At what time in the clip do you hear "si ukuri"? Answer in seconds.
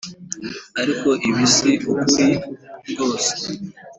1.55-2.29